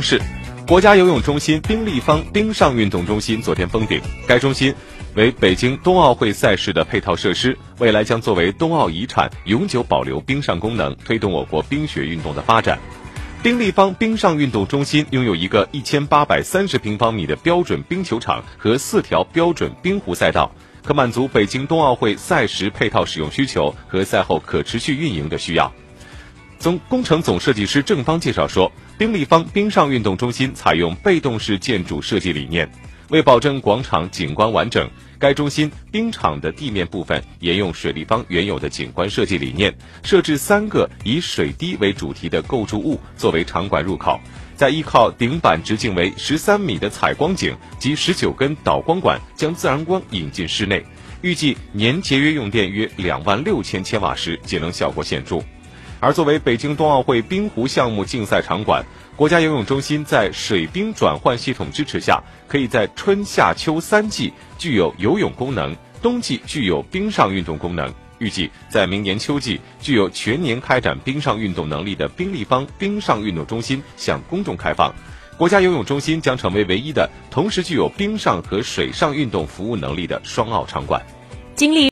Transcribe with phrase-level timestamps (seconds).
[0.00, 0.20] 是，
[0.66, 4.00] 国家游泳中心冰立方冰上运动中心昨天封顶。
[4.26, 4.74] 该中心
[5.14, 12.78] 为北京冬奥会赛事的配套设施，未来将作为冬奥遗产，永久保留冰上功能，推动我国冰雪运动的发展。
[13.42, 20.52] 冰立方冰上运动中心拥有一个一千八百三十平方米的标准冰球场和四条标准冰壶赛道，
[20.84, 25.72] 可满足北京冬奥会赛时配套使用需求和赛后可持续运营的需要。
[26.60, 32.70] 总工程总设计师郑方介绍说，冰立方冰上运动中心采用被动式建筑设计理念，
[33.08, 34.86] 为保证广场景观完整，
[35.18, 44.20] 该中心冰场的地面部分沿用水立方原有的景观设计理念，设置三个以水滴为主题的构筑物作为场馆入口，
[44.54, 50.84] 再依靠顶板直径为十三米的采光井及十九根导光管，将自然光引进室内，
[51.22, 55.42] 预计年节约用电约两万六千千瓦时，节能效果显著。
[56.00, 58.82] 而作为北京冬奥会冰壶项目竞赛场馆，
[59.16, 67.92] 国家游泳中心在水冰转换系统支持下，可以在春夏秋三季具有游泳功能，冬季具有冰上运动功能。
[68.18, 74.94] 预计在明年秋季，具有全年开展冰上运动能力的冰立方冰上运动中心向公众开放。
[75.36, 81.00] 国家游泳中心将成为唯一的同时具有冰上和水上运动服务能力的双奥场馆。
[81.54, 81.88] 经历。